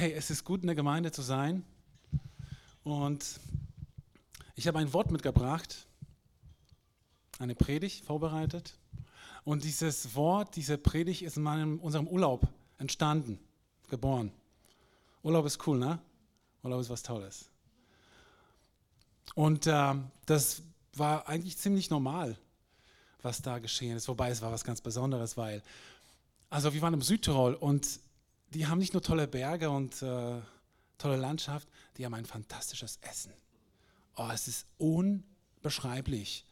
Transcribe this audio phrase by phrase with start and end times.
[0.00, 1.62] Hey, es ist gut, in der Gemeinde zu sein.
[2.84, 3.38] Und
[4.54, 5.86] ich habe ein Wort mitgebracht,
[7.38, 8.78] eine Predigt vorbereitet.
[9.44, 13.38] Und dieses Wort, diese Predigt ist in meinem, unserem Urlaub entstanden,
[13.90, 14.32] geboren.
[15.22, 15.98] Urlaub ist cool, ne?
[16.62, 17.50] Urlaub ist was Tolles.
[19.34, 19.94] Und äh,
[20.24, 20.62] das
[20.94, 22.38] war eigentlich ziemlich normal,
[23.20, 24.08] was da geschehen ist.
[24.08, 25.62] Wobei es war was ganz Besonderes, weil,
[26.48, 28.00] also wir waren im Südtirol und
[28.50, 30.40] die haben nicht nur tolle Berge und äh,
[30.98, 33.32] tolle Landschaft, die haben ein fantastisches Essen.
[34.16, 36.44] Oh, es ist unbeschreiblich,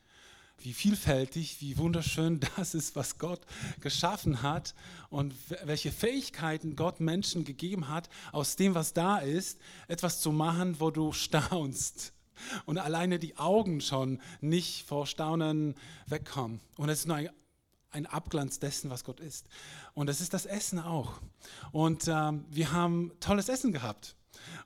[0.58, 3.40] wie vielfältig, wie wunderschön das ist, was Gott
[3.80, 4.74] geschaffen hat
[5.10, 10.80] und welche Fähigkeiten Gott Menschen gegeben hat, aus dem, was da ist, etwas zu machen,
[10.80, 12.12] wo du staunst
[12.66, 15.74] und alleine die Augen schon nicht vor Staunen
[16.06, 16.60] wegkommen.
[16.76, 17.30] Und es ist nur ein,
[17.90, 19.46] ein Abglanz dessen, was Gott ist.
[19.94, 21.20] Und es ist das Essen auch.
[21.72, 24.16] Und ähm, wir haben tolles Essen gehabt.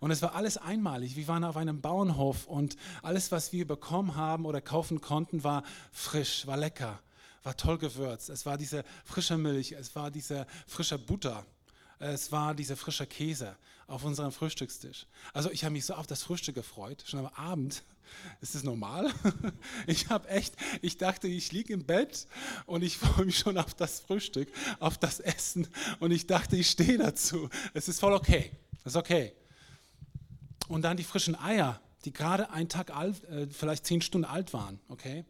[0.01, 1.17] Und es war alles einmalig.
[1.17, 5.63] Wir waren auf einem Bauernhof und alles, was wir bekommen haben oder kaufen konnten, war
[5.93, 7.01] frisch, war lecker,
[7.43, 8.29] war toll gewürzt.
[8.29, 11.47] Es war diese frische Milch, es war diese frische Butter,
[12.03, 15.07] es war dieser frische Käse auf unserem Frühstückstisch.
[15.33, 17.83] Also ich habe mich so auf das Frühstück gefreut, schon am Abend.
[18.41, 19.13] Ist das normal?
[19.87, 22.27] Ich habe echt, ich dachte, ich liege im Bett
[22.67, 24.49] und ich freue mich schon auf das Frühstück,
[24.81, 25.69] auf das Essen
[26.01, 27.49] und ich dachte, ich stehe dazu.
[27.73, 28.51] Es ist voll okay.
[28.81, 29.33] Es ist okay.
[30.69, 34.53] Und dann die frischen Eier, die gerade einen Tag alt, äh, vielleicht zehn Stunden alt
[34.53, 35.25] waren, okay?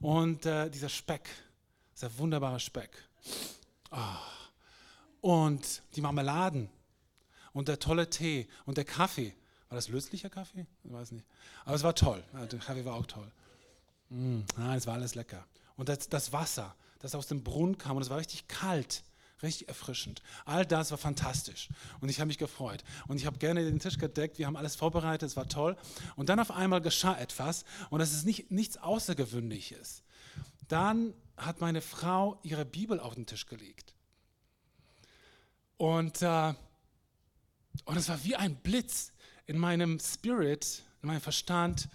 [0.00, 1.28] Und äh, dieser Speck,
[1.94, 2.90] dieser wunderbare Speck.
[3.90, 4.41] Oh.
[5.22, 6.68] Und die Marmeladen
[7.52, 9.34] und der tolle Tee und der Kaffee.
[9.68, 10.66] War das löslicher Kaffee?
[10.82, 11.24] Ich weiß nicht.
[11.64, 12.22] Aber es war toll.
[12.34, 13.30] Der Kaffee war auch toll.
[14.10, 15.46] Mm, ah, es war alles lecker.
[15.76, 19.04] Und das, das Wasser, das aus dem Brunnen kam und es war richtig kalt.
[19.42, 20.22] Richtig erfrischend.
[20.44, 21.68] All das war fantastisch.
[22.00, 22.84] Und ich habe mich gefreut.
[23.08, 24.38] Und ich habe gerne den Tisch gedeckt.
[24.38, 25.28] Wir haben alles vorbereitet.
[25.28, 25.76] Es war toll.
[26.14, 27.64] Und dann auf einmal geschah etwas.
[27.90, 30.02] Und das ist nicht, nichts Außergewöhnliches.
[30.68, 33.91] Dann hat meine Frau ihre Bibel auf den Tisch gelegt.
[35.82, 36.54] Und, äh,
[37.86, 39.10] und es war wie ein Blitz
[39.46, 41.88] in meinem Spirit, in meinem Verstand.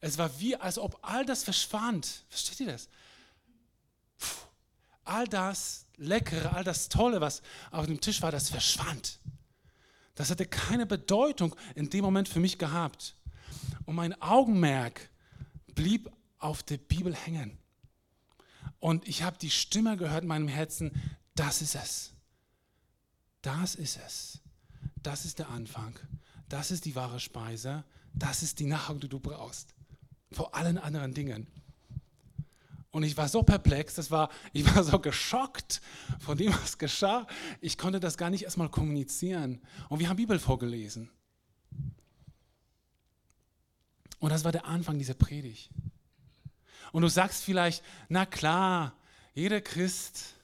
[0.00, 2.24] Es war wie, als ob all das verschwand.
[2.30, 2.88] Versteht ihr das?
[4.16, 4.46] Puh.
[5.04, 7.42] All das Leckere, all das Tolle, was
[7.72, 9.18] auf dem Tisch war, das verschwand.
[10.14, 13.16] Das hatte keine Bedeutung in dem Moment für mich gehabt.
[13.84, 15.10] Und mein Augenmerk
[15.74, 17.58] blieb auf der Bibel hängen.
[18.80, 20.90] Und ich habe die Stimme gehört in meinem Herzen,
[21.34, 22.15] das ist es.
[23.46, 24.40] Das ist es.
[25.04, 25.96] Das ist der Anfang.
[26.48, 27.84] Das ist die wahre Speise.
[28.12, 29.72] Das ist die Nahrung, die du brauchst.
[30.32, 31.46] Vor allen anderen Dingen.
[32.90, 35.80] Und ich war so perplex, das war, ich war so geschockt
[36.18, 37.28] von dem, was geschah.
[37.60, 39.62] Ich konnte das gar nicht erstmal kommunizieren.
[39.90, 41.08] Und wir haben Bibel vorgelesen.
[44.18, 45.70] Und das war der Anfang dieser Predigt.
[46.90, 48.96] Und du sagst vielleicht, na klar,
[49.34, 50.35] jeder Christ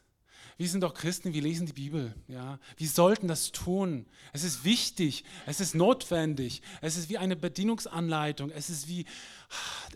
[0.62, 2.15] wir sind doch Christen, wir lesen die Bibel.
[2.28, 2.61] Ja?
[2.77, 4.06] Wir sollten das tun.
[4.33, 9.05] Es ist wichtig, es ist notwendig, es ist wie eine Bedienungsanleitung, es ist wie,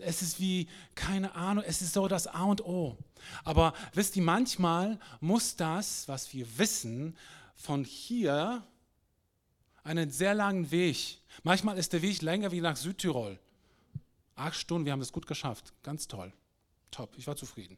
[0.01, 2.97] es ist wie, keine Ahnung, es ist so das A und O.
[3.45, 7.15] Aber wisst ihr, manchmal muss das, was wir wissen,
[7.55, 8.67] von hier
[9.85, 11.21] einen sehr langen Weg.
[11.43, 13.39] Manchmal ist der Weg länger wie nach Südtirol.
[14.35, 15.73] Acht Stunden, wir haben es gut geschafft.
[15.81, 16.33] Ganz toll.
[16.91, 17.77] Top, ich war zufrieden.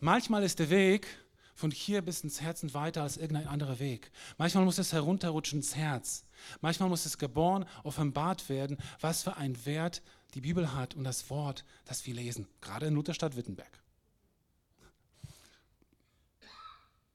[0.00, 1.06] Manchmal ist der Weg
[1.54, 4.10] von hier bis ins Herzen weiter als irgendein anderer Weg.
[4.38, 6.24] Manchmal muss es herunterrutschen ins Herz.
[6.60, 10.02] Manchmal muss es geboren, offenbart werden, was für einen Wert
[10.34, 13.70] die Bibel hat und das Wort, das wir lesen, gerade in Lutherstadt Wittenberg.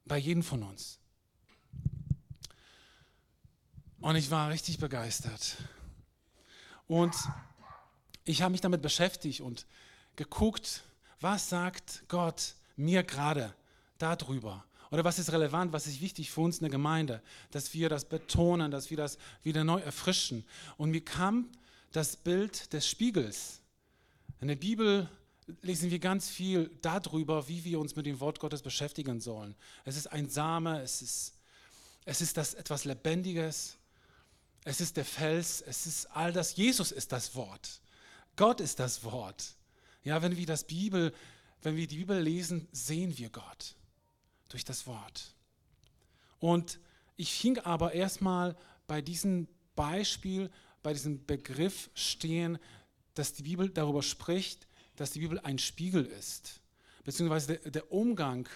[0.06, 1.00] Bei jedem von uns.
[4.00, 5.58] Und ich war richtig begeistert.
[6.88, 7.16] Und
[8.24, 9.66] ich habe mich damit beschäftigt und
[10.16, 10.84] geguckt,
[11.20, 13.54] was sagt Gott mir gerade
[13.98, 14.64] darüber?
[14.92, 17.22] Oder was ist relevant, was ist wichtig für uns in der Gemeinde,
[17.52, 20.46] dass wir das betonen, dass wir das wieder neu erfrischen.
[20.78, 21.50] Und mir kam
[21.92, 23.60] das Bild des Spiegels.
[24.40, 25.10] In der Bibel
[25.62, 29.56] lesen wir ganz viel darüber, wie wir uns mit dem Wort Gottes beschäftigen sollen.
[29.84, 31.34] Es ist ein Same, es ist,
[32.06, 33.78] es ist das etwas Lebendiges,
[34.64, 36.56] es ist der Fels, es ist all das.
[36.56, 37.82] Jesus ist das Wort.
[38.36, 39.56] Gott ist das Wort.
[40.04, 41.14] Ja, wenn wir das Bibel,
[41.62, 43.76] wenn wir die Bibel lesen, sehen wir Gott
[44.50, 45.36] durch das Wort.
[46.40, 46.80] Und
[47.16, 48.56] ich fing aber erstmal
[48.86, 50.50] bei diesem Beispiel,
[50.84, 52.60] bei diesem Begriff stehen,
[53.14, 56.62] dass die Bibel darüber spricht, dass die Bibel ein Spiegel ist,
[57.04, 58.48] beziehungsweise der, der Umgang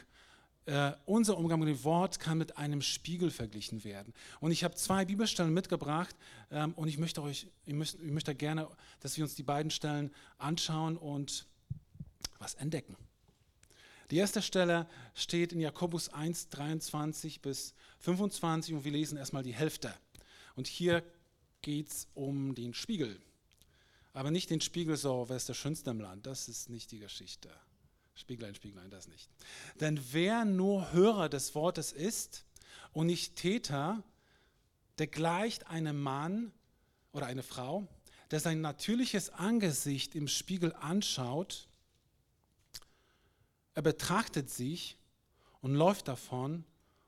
[0.66, 4.14] äh, unser Umgang mit dem Wort kann mit einem Spiegel verglichen werden.
[4.40, 6.16] Und ich habe zwei Bibelstellen mitgebracht
[6.52, 8.68] ähm, und ich möchte euch, ich möchte, ich möchte gerne,
[9.00, 11.48] dass wir uns die beiden Stellen anschauen und
[12.38, 12.96] was entdecken.
[14.12, 19.54] Die erste Stelle steht in Jakobus 1, 23 bis 25 und wir lesen erstmal die
[19.54, 19.94] Hälfte.
[20.56, 21.02] Und hier
[21.62, 23.22] geht es um den Spiegel.
[24.12, 26.26] Aber nicht den Spiegel so, wer ist der Schönste im Land?
[26.26, 27.50] Das ist nicht die Geschichte.
[28.14, 29.30] Spieglein, Spieglein, das nicht.
[29.80, 32.46] Denn wer nur Hörer des Wortes ist
[32.92, 34.04] und nicht Täter,
[34.98, 36.52] der gleicht einem Mann
[37.14, 37.88] oder eine Frau,
[38.32, 41.70] der sein natürliches Angesicht im Spiegel anschaut,
[43.74, 44.98] er betrachtet sich
[45.62, 46.66] und läuft davon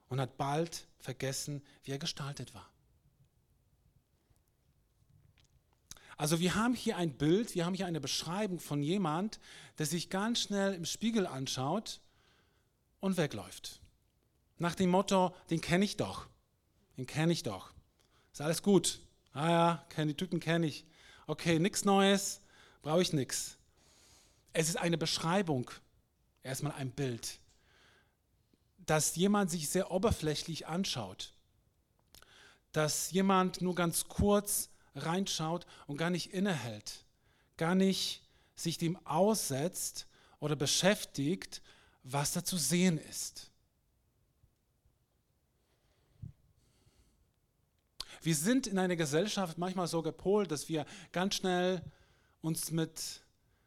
[0.10, 2.70] und hat bald vergessen, wie er gestaltet war.
[6.18, 9.40] Also wir haben hier ein Bild, wir haben hier eine Beschreibung von jemand,
[9.78, 12.02] der sich ganz schnell im Spiegel anschaut
[13.00, 13.82] und wegläuft.
[14.58, 16.28] Nach dem Motto, den kenne ich doch,
[16.98, 17.74] den kenne ich doch.
[18.32, 19.00] Ist alles gut.
[19.34, 20.86] Ah ja, die Typen kenne ich.
[21.26, 22.42] Okay, nichts Neues,
[22.84, 23.58] brauche ich nichts.
[24.54, 25.72] Es ist eine Beschreibung,
[26.44, 27.40] erstmal ein Bild,
[28.78, 31.34] dass jemand sich sehr oberflächlich anschaut,
[32.72, 37.06] dass jemand nur ganz kurz reinschaut und gar nicht innehält,
[37.58, 38.22] gar nicht
[38.56, 40.08] sich dem aussetzt
[40.40, 41.62] oder beschäftigt,
[42.04, 43.50] was da zu sehen ist.
[48.22, 51.82] Wir sind in einer Gesellschaft manchmal so gepolt, dass wir ganz schnell
[52.42, 53.23] uns mit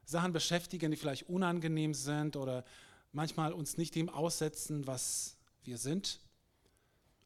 [0.06, 2.64] Sachen beschäftigen, die vielleicht unangenehm sind oder
[3.12, 6.20] manchmal uns nicht dem aussetzen, was wir sind.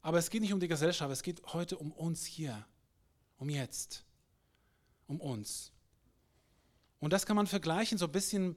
[0.02, 2.66] Aber es geht nicht um die Gesellschaft, es geht heute um uns hier
[3.40, 4.04] um jetzt,
[5.06, 5.72] um uns.
[7.00, 8.56] Und das kann man vergleichen, so ein bisschen,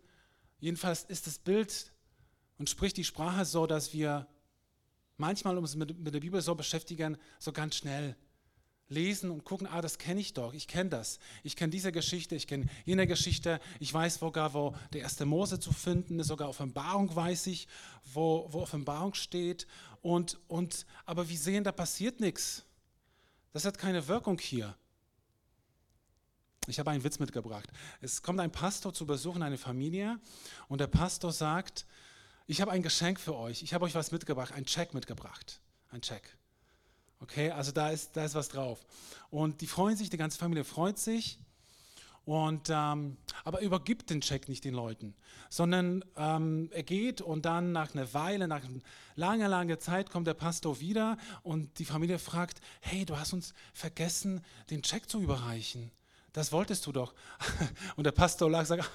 [0.60, 1.92] jedenfalls ist das Bild
[2.58, 4.28] und spricht die Sprache so, dass wir
[5.18, 8.18] manchmal uns mit, mit der Bibel so beschäftigen, so ganz schnell
[8.94, 11.20] lesen und gucken, ah, das kenne ich doch, ich kenne das.
[11.44, 15.60] Ich kenne diese Geschichte, ich kenne jene Geschichte, ich weiß sogar, wo der erste Mose
[15.60, 17.68] zu finden ist, sogar Offenbarung weiß ich,
[18.14, 19.68] wo, wo Offenbarung steht.
[20.02, 22.64] Und, und, aber wir sehen, da passiert nichts.
[23.52, 24.76] Das hat keine Wirkung hier.
[26.68, 27.70] Ich habe einen Witz mitgebracht.
[28.02, 30.20] Es kommt ein Pastor zu Besuch in eine Familie
[30.70, 31.86] und der Pastor sagt,
[32.48, 33.64] ich habe ein Geschenk für euch.
[33.64, 35.60] Ich habe euch was mitgebracht, ein Check mitgebracht.
[35.90, 36.38] Ein Check.
[37.24, 38.86] Okay, also da ist, da ist was drauf.
[39.30, 41.40] Und die freuen sich, die ganze Familie freut sich.
[42.26, 45.14] Und, ähm, aber übergibt den Check nicht den Leuten,
[45.50, 48.62] sondern ähm, er geht und dann nach einer Weile, nach
[49.16, 53.54] langer, langer Zeit kommt der Pastor wieder und die Familie fragt, hey, du hast uns
[53.74, 55.92] vergessen, den Check zu überreichen.
[56.32, 57.14] Das wolltest du doch.
[57.96, 58.90] Und der Pastor lag und sagt,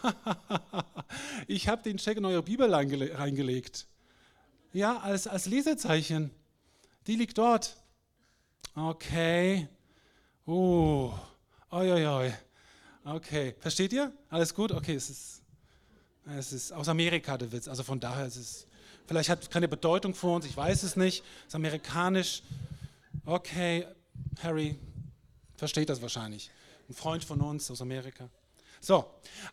[1.47, 3.87] ich habe den Check in eure Bibel reingelegt.
[4.73, 6.33] Ja, als, als Lesezeichen.
[7.07, 7.77] Die liegt dort.
[8.75, 9.69] Okay.
[10.47, 11.13] Uh,
[11.71, 12.33] oi, oi, oi.
[13.05, 14.13] Okay, versteht ihr?
[14.29, 14.73] Alles gut?
[14.73, 15.43] Okay, es ist,
[16.37, 18.67] es ist aus Amerika der Witz, also von daher ist es,
[19.07, 22.43] vielleicht hat keine Bedeutung für uns, ich weiß es nicht, es ist amerikanisch.
[23.25, 23.87] Okay,
[24.43, 24.79] Harry
[25.57, 26.51] versteht das wahrscheinlich.
[26.89, 28.29] Ein Freund von uns aus Amerika.
[28.81, 29.05] So,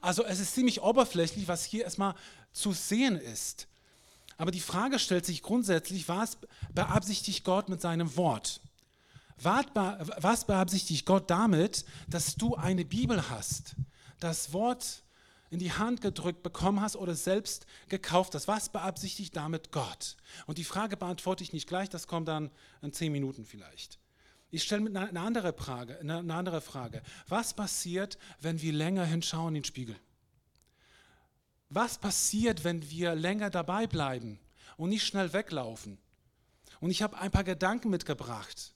[0.02, 2.16] also es ist ziemlich oberflächlich, was hier erstmal
[2.52, 3.68] zu sehen ist.
[4.38, 6.38] Aber die Frage stellt sich grundsätzlich, was
[6.74, 8.60] beabsichtigt Gott mit seinem Wort?
[9.38, 13.76] Was beabsichtigt Gott damit, dass du eine Bibel hast,
[14.20, 15.04] das Wort
[15.50, 18.48] in die Hand gedrückt bekommen hast oder selbst gekauft hast?
[18.48, 20.18] Was beabsichtigt damit Gott?
[20.48, 22.50] Und die Frage beantworte ich nicht gleich, das kommt dann
[22.82, 24.00] in zehn Minuten vielleicht.
[24.52, 27.02] Ich stelle mir eine andere Frage, eine andere Frage.
[27.28, 30.00] Was passiert, wenn wir länger hinschauen in den Spiegel?
[31.70, 34.40] Was passiert, wenn wir länger dabei bleiben
[34.78, 35.98] und nicht schnell weglaufen?
[36.80, 38.75] Und ich habe ein paar Gedanken mitgebracht.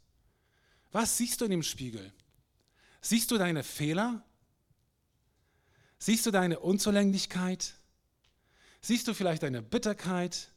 [0.92, 2.12] Was siehst du in dem Spiegel?
[3.02, 4.24] Siehst du deine Fehler?
[6.00, 7.76] Siehst du deine Unzulänglichkeit?
[8.82, 10.50] Siehst du vielleicht deine Bitterkeit?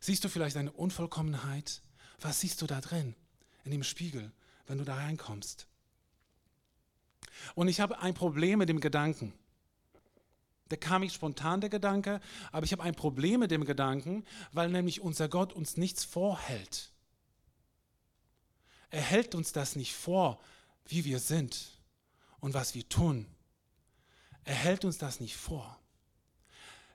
[0.00, 1.82] Siehst du vielleicht deine Unvollkommenheit?
[2.20, 3.14] Was siehst du da drin,
[3.64, 4.32] in dem Spiegel,
[4.66, 5.66] wenn du da reinkommst?
[7.54, 9.32] Und ich habe ein Problem mit dem Gedanken.
[10.70, 14.68] Der kam nicht spontan, der Gedanke, aber ich habe ein Problem mit dem Gedanken, weil
[14.68, 16.90] nämlich unser Gott uns nichts vorhält.
[18.90, 20.40] Er hält uns das nicht vor,
[20.86, 21.70] wie wir sind
[22.40, 23.26] und was wir tun.
[24.44, 25.78] Er hält uns das nicht vor.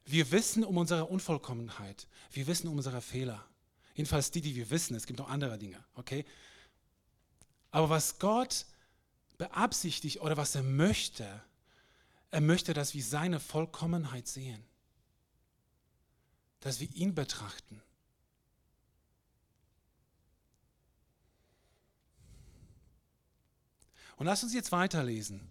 [0.05, 2.07] Wir wissen um unsere Unvollkommenheit.
[2.31, 3.45] Wir wissen um unsere Fehler.
[3.93, 4.95] Jedenfalls die, die wir wissen.
[4.95, 6.25] Es gibt noch andere Dinge, okay?
[7.71, 8.65] Aber was Gott
[9.37, 11.41] beabsichtigt oder was er möchte,
[12.29, 14.63] er möchte, dass wir seine Vollkommenheit sehen.
[16.61, 17.81] Dass wir ihn betrachten.
[24.21, 25.49] Und lass uns jetzt weiterlesen.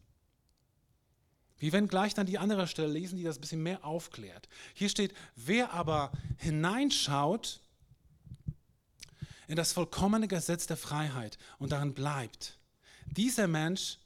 [1.58, 4.48] Wir werden gleich dann die andere Stelle lesen, die das ein bisschen mehr aufklärt.
[4.74, 7.58] Hier steht, wer aber hineinschaut
[9.48, 12.60] in das vollkommene Gesetz der Freiheit und darin bleibt,
[13.06, 13.98] dieser Mensch,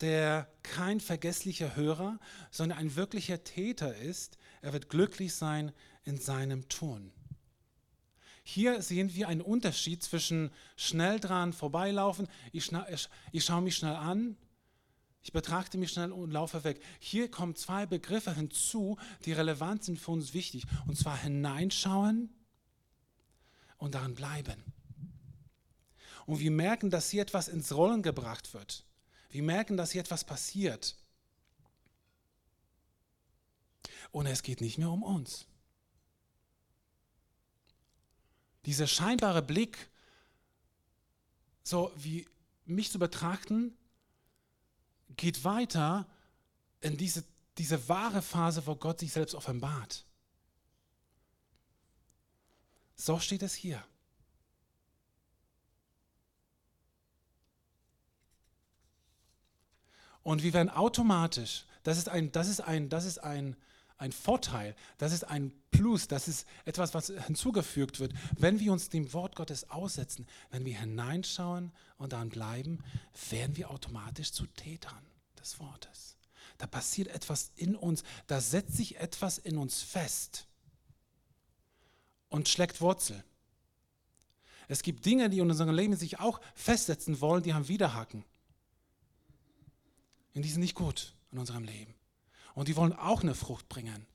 [0.00, 2.18] der kein vergesslicher Hörer,
[2.50, 5.72] sondern ein wirklicher Täter ist, er wird glücklich sein
[6.04, 7.12] in seinem Tun.
[8.42, 13.94] Hier sehen wir einen Unterschied zwischen schnell dran vorbeilaufen, ich, ich, ich schaue mich schnell
[13.94, 14.36] an,
[15.22, 16.80] ich betrachte mich schnell und laufe weg.
[16.98, 20.64] Hier kommen zwei Begriffe hinzu, die relevant sind für uns wichtig.
[20.86, 22.30] Und zwar hineinschauen
[23.76, 24.62] und daran bleiben.
[26.24, 28.86] Und wir merken, dass hier etwas ins Rollen gebracht wird.
[29.30, 30.96] Wir merken, dass hier etwas passiert.
[34.10, 35.46] Und es geht nicht mehr um uns.
[38.66, 39.90] Dieser scheinbare Blick,
[41.62, 42.26] so wie
[42.64, 43.76] mich zu betrachten,
[45.16, 46.06] geht weiter
[46.80, 47.24] in diese,
[47.58, 50.04] diese wahre Phase, wo Gott sich selbst offenbart.
[52.94, 53.82] So steht es hier.
[60.22, 63.56] Und wir werden automatisch, das ist ein, das ist ein, das ist ein,
[64.00, 68.88] ein Vorteil, das ist ein Plus, das ist etwas, was hinzugefügt wird, wenn wir uns
[68.88, 72.82] dem Wort Gottes aussetzen, wenn wir hineinschauen und daran bleiben,
[73.28, 75.06] werden wir automatisch zu Tätern
[75.38, 76.16] des Wortes.
[76.56, 80.46] Da passiert etwas in uns, da setzt sich etwas in uns fest
[82.30, 83.22] und schlägt Wurzel.
[84.66, 88.24] Es gibt Dinge, die in unserem Leben sich auch festsetzen wollen, die haben Widerhaken.
[90.34, 91.94] Und die sind nicht gut in unserem Leben.
[92.54, 94.06] Und die wollen auch eine Frucht bringen.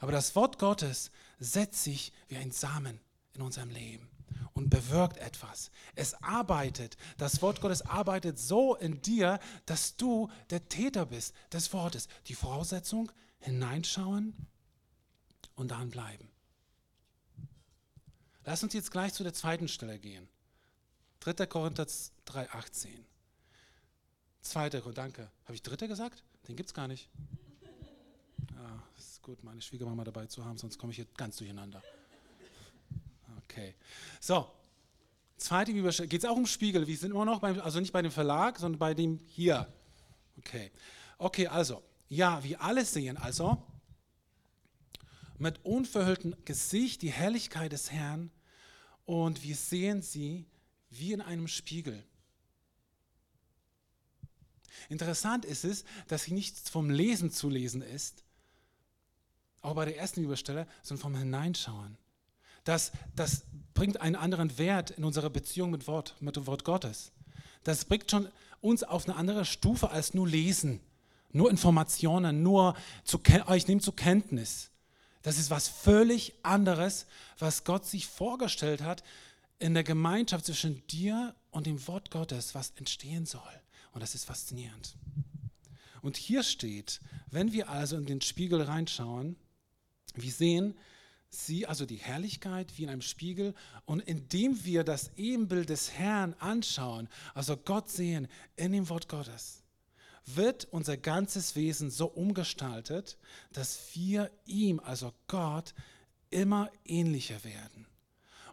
[0.00, 3.00] Aber das Wort Gottes setzt sich wie ein Samen
[3.32, 4.08] in unserem Leben
[4.52, 5.70] und bewirkt etwas.
[5.94, 11.72] Es arbeitet, das Wort Gottes arbeitet so in dir, dass du der Täter bist des
[11.72, 12.08] Wortes.
[12.26, 14.34] Die Voraussetzung, hineinschauen
[15.54, 16.28] und daran bleiben.
[18.44, 20.28] Lass uns jetzt gleich zu der zweiten Stelle gehen.
[21.20, 21.46] 3.
[21.46, 22.88] Korinther 3,18.
[24.42, 25.30] Zweiter danke.
[25.44, 26.22] Habe ich dritter gesagt?
[26.48, 27.08] Den gibt es gar nicht.
[29.24, 31.82] Gut, meine Schwiegermama dabei zu haben, sonst komme ich hier ganz durcheinander.
[33.38, 33.74] Okay.
[34.20, 34.46] So,
[35.38, 36.10] zweite Bibelstelle.
[36.10, 36.86] Geht es auch um Spiegel?
[36.86, 39.72] Wir sind immer noch beim, also nicht bei dem Verlag, sondern bei dem hier.
[40.36, 40.70] Okay.
[41.16, 43.62] Okay, also, ja, wir alle sehen also
[45.38, 48.30] mit unverhülltem Gesicht die Herrlichkeit des Herrn
[49.06, 50.44] und wir sehen sie
[50.90, 52.04] wie in einem Spiegel.
[54.90, 58.22] Interessant ist es, dass sie nicht vom Lesen zu lesen ist,
[59.64, 61.96] auch bei der ersten Überstelle, sondern vom Hineinschauen.
[62.64, 63.42] Das, das
[63.74, 67.12] bringt einen anderen Wert in unserer Beziehung mit, Wort, mit dem Wort Gottes.
[67.64, 68.28] Das bringt schon
[68.60, 70.80] uns auf eine andere Stufe als nur Lesen,
[71.32, 73.20] nur Informationen, nur zu,
[73.54, 74.70] ich nehme zur Kenntnis.
[75.22, 77.06] Das ist was völlig anderes,
[77.38, 79.02] was Gott sich vorgestellt hat
[79.58, 83.40] in der Gemeinschaft zwischen dir und dem Wort Gottes, was entstehen soll.
[83.92, 84.96] Und das ist faszinierend.
[86.02, 89.36] Und hier steht, wenn wir also in den Spiegel reinschauen,
[90.14, 90.74] wir sehen,
[91.28, 93.54] sie, also die Herrlichkeit wie in einem Spiegel.
[93.84, 99.62] Und indem wir das Ebenbild des Herrn anschauen, also Gott sehen in dem Wort Gottes,
[100.26, 103.18] wird unser ganzes Wesen so umgestaltet,
[103.52, 105.74] dass wir ihm, also Gott,
[106.30, 107.86] immer ähnlicher werden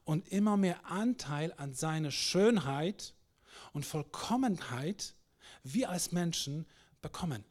[0.04, 3.14] und immer mehr Anteil an seine Schönheit
[3.74, 5.16] und Vollkommenheit
[5.64, 6.66] wir als Menschen
[7.02, 7.44] bekommen.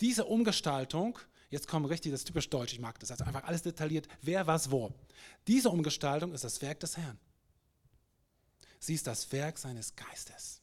[0.00, 1.18] Diese Umgestaltung
[1.50, 3.10] Jetzt kommt richtig das typisch Deutsch, ich mag das.
[3.10, 4.92] Also einfach alles detailliert, wer was wo.
[5.48, 7.18] Diese Umgestaltung ist das Werk des Herrn.
[8.78, 10.62] Sie ist das Werk seines Geistes.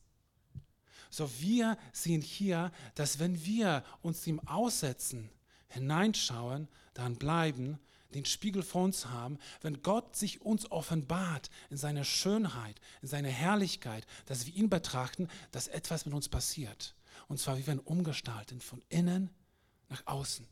[1.10, 5.30] So, wir sehen hier, dass wenn wir uns dem aussetzen,
[5.68, 7.80] hineinschauen, dann bleiben,
[8.14, 13.30] den Spiegel vor uns haben, wenn Gott sich uns offenbart in seiner Schönheit, in seiner
[13.30, 16.96] Herrlichkeit, dass wir ihn betrachten, dass etwas mit uns passiert.
[17.28, 19.30] Und zwar, wir werden umgestaltet von innen
[19.90, 20.48] nach außen.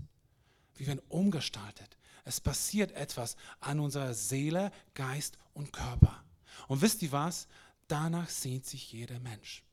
[0.75, 1.97] Wir werden umgestaltet.
[2.23, 6.23] Es passiert etwas an unserer Seele, Geist und Körper.
[6.67, 7.47] Und wisst ihr was?
[7.87, 9.63] Danach sehnt sich jeder Mensch.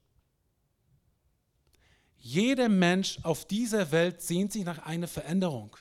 [2.18, 5.76] Jeder Mensch auf dieser Welt sehnt sich nach einer Veränderung.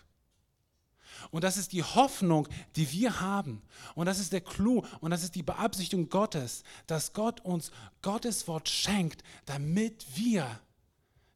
[1.29, 3.61] Und das ist die Hoffnung, die wir haben.
[3.93, 8.47] Und das ist der Clou und das ist die Beabsichtigung Gottes, dass Gott uns Gottes
[8.47, 10.59] Wort schenkt, damit wir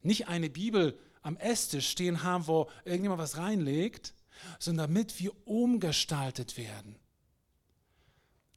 [0.01, 4.13] nicht eine Bibel am Esstisch stehen haben, wo irgendjemand was reinlegt,
[4.59, 6.95] sondern damit wir umgestaltet werden.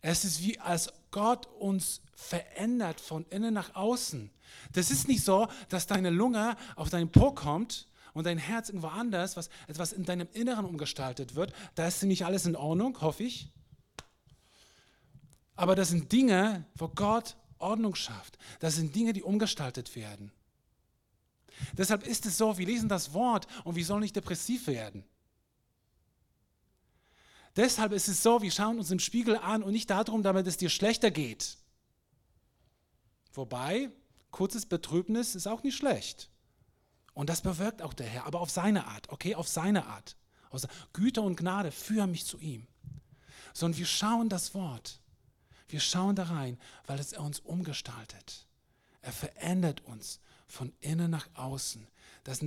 [0.02, 4.30] Es ist wie, als Gott uns verändert von innen nach außen.
[4.72, 8.88] Das ist nicht so, dass deine Lunge auf deinen Po kommt und dein Herz irgendwo
[8.88, 11.54] anders, was etwas in deinem Inneren umgestaltet wird.
[11.74, 13.50] Da ist nicht alles in Ordnung, hoffe ich.
[15.56, 18.38] Aber das sind Dinge, wo Gott Ordnung schafft.
[18.60, 20.32] Das sind Dinge, die umgestaltet werden.
[21.72, 25.04] Deshalb ist es so, wir lesen das Wort und wir sollen nicht depressiv werden.
[27.56, 30.56] Deshalb ist es so, wir schauen uns im Spiegel an und nicht darum, damit es
[30.56, 31.58] dir schlechter geht.
[33.32, 33.90] Wobei,
[34.30, 36.30] kurzes Betrübnis ist auch nicht schlecht.
[37.14, 40.16] Und das bewirkt auch der Herr, aber auf seine Art, okay, auf seine Art.
[40.50, 42.66] Aus Güte und Gnade führen mich zu ihm.
[43.52, 45.00] Sondern wir schauen das Wort.
[45.66, 48.46] Wir schauen da rein, weil es uns umgestaltet.
[49.02, 51.86] Er verändert uns von innen nach außen.
[52.24, 52.44] Das,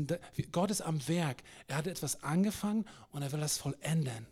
[0.52, 1.44] Gott ist am Werk.
[1.68, 4.28] Er hat etwas angefangen und er will das vollenden.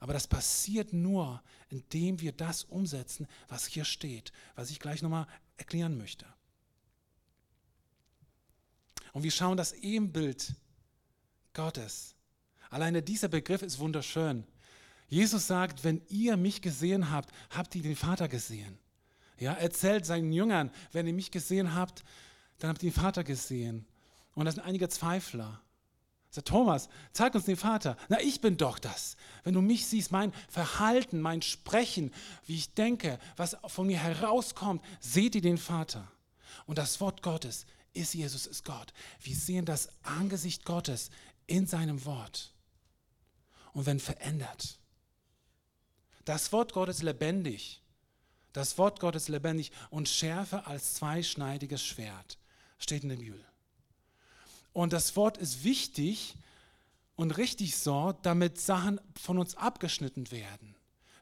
[0.00, 5.26] Aber das passiert nur, indem wir das umsetzen, was hier steht, was ich gleich nochmal
[5.58, 6.26] erklären möchte.
[9.12, 10.54] Und wir schauen das Ebenbild
[11.52, 12.14] Gottes.
[12.70, 14.46] Alleine dieser Begriff ist wunderschön.
[15.08, 18.78] Jesus sagt, wenn ihr mich gesehen habt, habt ihr den Vater gesehen.
[19.38, 22.04] Ja, erzählt seinen Jüngern, wenn ihr mich gesehen habt,
[22.60, 23.86] dann habt ihr den Vater gesehen.
[24.34, 25.60] Und das sind einige Zweifler.
[26.30, 27.96] Sagt Thomas, zeig uns den Vater.
[28.08, 29.16] Na, ich bin doch das.
[29.42, 32.12] Wenn du mich siehst, mein Verhalten, mein Sprechen,
[32.46, 36.06] wie ich denke, was von mir herauskommt, seht ihr den Vater.
[36.66, 38.92] Und das Wort Gottes ist Jesus, ist Gott.
[39.20, 41.10] Wir sehen das Angesicht Gottes
[41.48, 42.54] in seinem Wort.
[43.72, 44.78] Und wenn verändert.
[46.24, 47.82] Das Wort Gottes lebendig.
[48.52, 52.38] Das Wort Gottes lebendig und schärfer als zweischneidiges Schwert.
[52.80, 53.44] Steht in der Bibel.
[54.72, 56.34] Und das Wort ist wichtig
[57.14, 60.74] und richtig so, damit Sachen von uns abgeschnitten werden.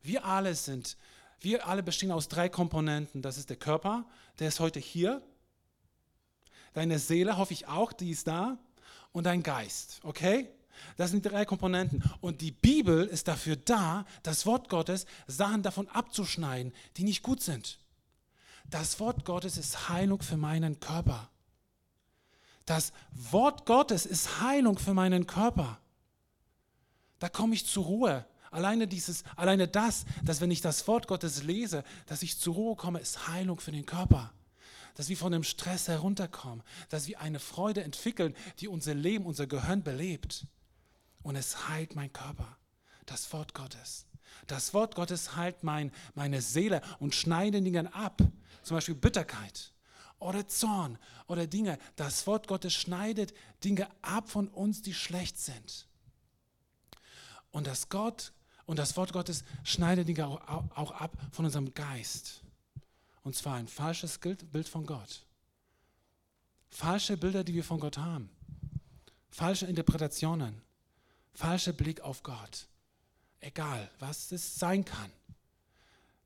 [0.02, 0.96] Wir alle sind,
[1.40, 3.20] wir alle bestehen aus drei Komponenten.
[3.20, 4.06] Das ist der Körper,
[4.38, 5.22] der ist heute hier.
[6.72, 8.58] Deine Seele, hoffe ich auch, die ist da.
[9.12, 10.48] Und dein Geist, okay?
[10.96, 12.02] Das sind die drei Komponenten.
[12.20, 17.42] Und die Bibel ist dafür da, das Wort Gottes, Sachen davon abzuschneiden, die nicht gut
[17.42, 17.78] sind.
[18.70, 21.30] Das Wort Gottes ist Heilung für meinen Körper.
[22.68, 25.80] Das Wort Gottes ist Heilung für meinen Körper.
[27.18, 28.26] Da komme ich zur Ruhe.
[28.50, 32.76] Alleine dieses, alleine das, dass wenn ich das Wort Gottes lese, dass ich zur Ruhe
[32.76, 34.34] komme, ist Heilung für den Körper.
[34.96, 39.46] Dass wir von dem Stress herunterkommen, dass wir eine Freude entwickeln, die unser Leben, unser
[39.46, 40.46] Gehirn belebt.
[41.22, 42.58] Und es heilt mein Körper.
[43.06, 44.04] Das Wort Gottes.
[44.46, 48.20] Das Wort Gottes heilt mein, meine Seele und schneidet Dinge ab.
[48.62, 49.72] Zum Beispiel Bitterkeit
[50.18, 51.78] oder Zorn oder Dinge.
[51.96, 55.86] Das Wort Gottes schneidet Dinge ab von uns, die schlecht sind.
[57.50, 58.32] Und das Gott
[58.66, 62.42] und das Wort Gottes schneidet Dinge auch, auch ab von unserem Geist.
[63.22, 65.24] Und zwar ein falsches Bild von Gott.
[66.70, 68.30] Falsche Bilder, die wir von Gott haben.
[69.30, 70.60] Falsche Interpretationen.
[71.32, 72.66] Falscher Blick auf Gott.
[73.40, 75.10] Egal, was es sein kann.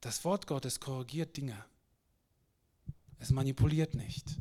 [0.01, 1.65] Das Wort Gottes korrigiert Dinge.
[3.23, 4.37] Es manipuliert nicht.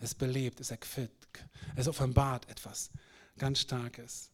[0.00, 2.90] Es belebt, es erquickt, es offenbart etwas
[3.38, 4.30] ganz Starkes.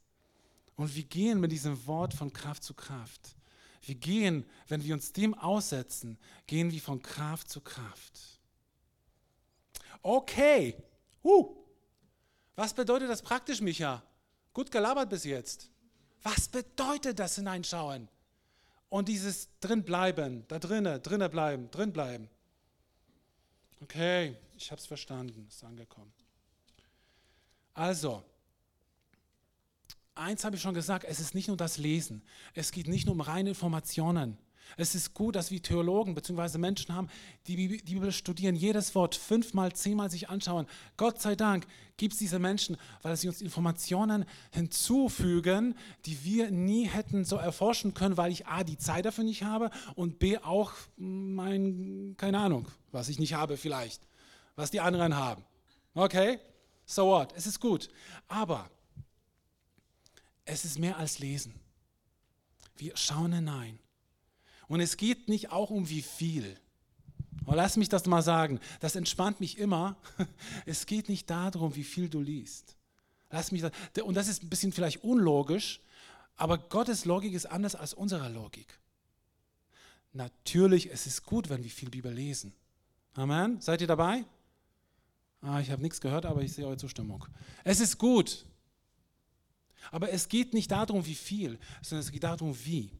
[0.74, 3.36] Und wir gehen mit diesem Wort von Kraft zu Kraft.
[3.82, 8.40] Wir gehen, wenn wir uns dem aussetzen, gehen wir von Kraft zu Kraft.
[10.02, 10.76] Okay.
[11.22, 11.54] Uh.
[12.56, 14.02] Was bedeutet das praktisch, Micha?
[14.52, 15.70] Gut gelabert bis jetzt.
[16.24, 18.08] Was bedeutet das hineinschauen?
[18.88, 22.28] Und dieses drinbleiben, da drinnen, drinnen bleiben, drin.
[23.84, 26.10] Okay, ich habe es verstanden, ist angekommen.
[27.74, 28.24] Also,
[30.14, 32.22] eins habe ich schon gesagt, es ist nicht nur das Lesen,
[32.54, 34.38] es geht nicht nur um reine Informationen.
[34.76, 36.58] Es ist gut, dass wir Theologen bzw.
[36.58, 37.08] Menschen haben,
[37.46, 40.66] die die Bibel studieren, jedes Wort fünfmal, zehnmal sich anschauen.
[40.96, 46.86] Gott sei Dank gibt es diese Menschen, weil sie uns Informationen hinzufügen, die wir nie
[46.86, 50.72] hätten so erforschen können, weil ich A, die Zeit dafür nicht habe und B, auch
[50.96, 54.02] mein, keine Ahnung, was ich nicht habe vielleicht,
[54.56, 55.44] was die anderen haben.
[55.94, 56.40] Okay,
[56.84, 57.88] so what, es ist gut.
[58.26, 58.68] Aber
[60.44, 61.54] es ist mehr als Lesen.
[62.76, 63.78] Wir schauen hinein.
[64.68, 66.56] Und es geht nicht auch um wie viel.
[67.44, 69.96] Aber lass mich das mal sagen, das entspannt mich immer.
[70.66, 72.76] Es geht nicht darum, wie viel du liest.
[73.30, 73.72] Lass mich das,
[74.02, 75.80] und das ist ein bisschen vielleicht unlogisch,
[76.36, 78.78] aber Gottes Logik ist anders als unsere Logik.
[80.12, 82.54] Natürlich, es ist gut, wenn wir viel Bibel lesen.
[83.14, 83.60] Amen.
[83.60, 84.24] Seid ihr dabei?
[85.40, 87.26] Ah, ich habe nichts gehört, aber ich sehe eure Zustimmung.
[87.64, 88.46] Es ist gut.
[89.90, 92.90] Aber es geht nicht darum, wie viel, sondern es geht darum, wie.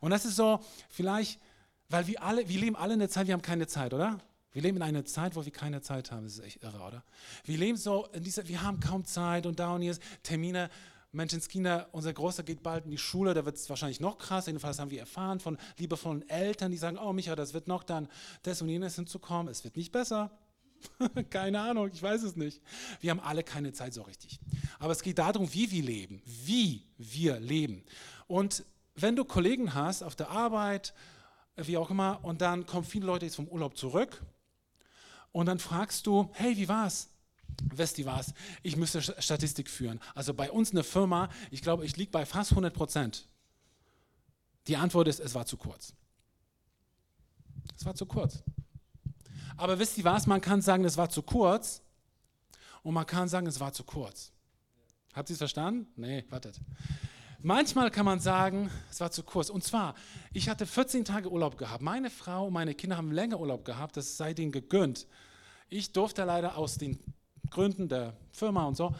[0.00, 1.40] Und das ist so vielleicht
[1.88, 4.18] Weil wir alle, wir leben alle in der Zeit, wir haben keine Zeit, oder?
[4.52, 6.24] Wir leben in einer Zeit, wo wir keine Zeit haben.
[6.24, 7.04] Das ist echt irre, oder?
[7.44, 10.70] Wir leben so in dieser, wir haben kaum Zeit und da und hier Termine.
[11.12, 14.46] Menschenskinder, unser Großer geht bald in die Schule, da wird es wahrscheinlich noch krass.
[14.46, 18.08] Jedenfalls haben wir erfahren von liebevollen Eltern, die sagen, oh Micha, das wird noch dann
[18.42, 19.46] das und jenes hinzukommen.
[19.46, 20.32] Es wird nicht besser.
[21.30, 22.60] keine Ahnung, ich weiß es nicht.
[23.00, 24.40] Wir haben alle keine Zeit so richtig.
[24.80, 27.84] Aber es geht darum, wie wir leben, wie wir leben.
[28.26, 30.94] Und wenn du Kollegen hast auf der Arbeit,
[31.56, 34.22] wie auch immer, und dann kommen viele Leute jetzt vom Urlaub zurück
[35.32, 37.08] und dann fragst du, hey, wie war's?
[37.62, 38.34] Wisst ihr was?
[38.62, 40.00] Ich müsste Statistik führen.
[40.14, 43.28] Also bei uns eine Firma, ich glaube, ich liege bei fast 100 Prozent.
[44.66, 45.92] Die Antwort ist, es war zu kurz.
[47.76, 48.42] Es war zu kurz.
[49.56, 50.26] Aber wisst ihr was?
[50.26, 51.82] Man kann sagen, es war zu kurz
[52.82, 54.32] und man kann sagen, es war zu kurz.
[55.12, 55.86] Habt ihr es verstanden?
[55.96, 56.60] Nee, wartet.
[57.46, 59.50] Manchmal kann man sagen, es war zu kurz.
[59.50, 59.94] Und zwar,
[60.32, 61.82] ich hatte 14 Tage Urlaub gehabt.
[61.82, 63.98] Meine Frau und meine Kinder haben länger Urlaub gehabt.
[63.98, 65.06] Das sei denen gegönnt.
[65.68, 66.98] Ich durfte leider aus den
[67.50, 68.94] Gründen der Firma und so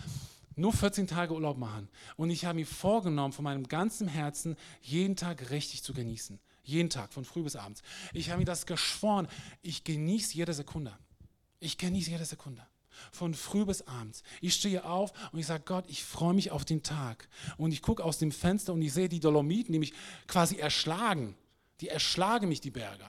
[0.56, 1.88] nur 14 Tage Urlaub machen.
[2.16, 6.38] Und ich habe mir vorgenommen, von meinem ganzen Herzen, jeden Tag richtig zu genießen.
[6.64, 7.82] Jeden Tag, von früh bis abends.
[8.12, 9.26] Ich habe mir das geschworen.
[9.62, 10.92] Ich genieße jede Sekunde.
[11.60, 12.62] Ich genieße jede Sekunde
[13.12, 14.22] von früh bis abends.
[14.40, 17.28] Ich stehe auf und ich sage, Gott, ich freue mich auf den Tag.
[17.56, 19.94] Und ich gucke aus dem Fenster und ich sehe die Dolomiten, die mich
[20.26, 21.36] quasi erschlagen.
[21.80, 23.06] Die erschlagen mich, die Berge.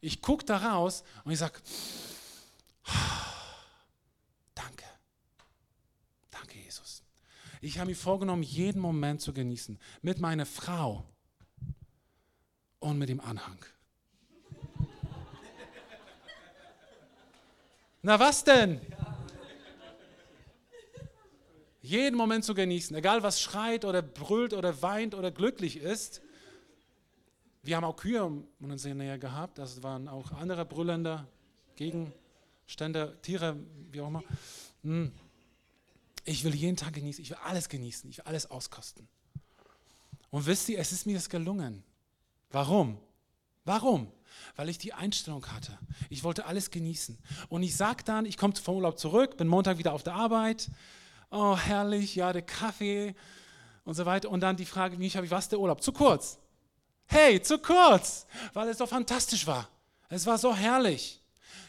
[0.00, 1.60] Ich gucke da raus und ich sage,
[4.54, 4.84] danke.
[6.30, 7.02] Danke, Jesus.
[7.60, 9.78] Ich habe mir vorgenommen, jeden Moment zu genießen.
[10.02, 11.04] Mit meiner Frau
[12.78, 13.64] und mit dem Anhang.
[18.02, 18.80] Na was denn?
[21.86, 26.20] Jeden Moment zu genießen, egal was schreit oder brüllt oder weint oder glücklich ist.
[27.62, 31.26] Wir haben auch Kühe in unserer Nähe gehabt, das waren auch andere brüllende
[31.76, 33.56] Gegenstände, Tiere,
[33.90, 34.22] wie auch immer.
[34.82, 35.12] Hm.
[36.24, 39.06] Ich will jeden Tag genießen, ich will alles genießen, ich will alles auskosten.
[40.30, 41.84] Und wisst ihr, es ist mir das gelungen.
[42.50, 42.98] Warum?
[43.64, 44.12] Warum?
[44.56, 45.78] Weil ich die Einstellung hatte.
[46.10, 47.16] Ich wollte alles genießen.
[47.48, 50.68] Und ich sage dann, ich komme vom Urlaub zurück, bin Montag wieder auf der Arbeit,
[51.36, 53.14] oh herrlich, ja, der Kaffee
[53.84, 54.30] und so weiter.
[54.30, 55.82] Und dann die Frage, wie war der Urlaub?
[55.82, 56.38] Zu kurz.
[57.06, 59.68] Hey, zu kurz, weil es so fantastisch war.
[60.08, 61.22] Es war so herrlich.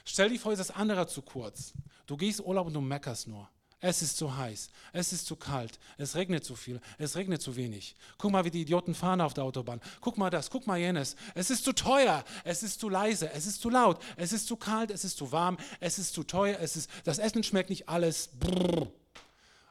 [0.03, 1.73] Stell dir vor, ist das andere zu kurz.
[2.05, 3.47] Du gehst Urlaub und du meckerst nur.
[3.79, 7.55] Es ist zu heiß, es ist zu kalt, es regnet zu viel, es regnet zu
[7.55, 7.95] wenig.
[8.17, 9.79] Guck mal, wie die Idioten fahren auf der Autobahn.
[10.01, 11.15] Guck mal das, guck mal jenes.
[11.35, 14.55] Es ist zu teuer, es ist zu leise, es ist zu laut, es ist zu
[14.55, 17.87] kalt, es ist zu warm, es ist zu teuer, es ist, das Essen schmeckt nicht
[17.87, 18.31] alles.
[18.39, 18.87] Brrr.